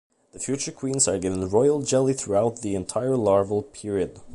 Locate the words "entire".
2.73-3.15